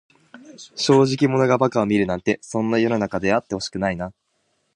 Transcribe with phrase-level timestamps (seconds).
[0.75, 4.11] 正直者が馬鹿を見るなんて、そんな世の中であってほしくないな。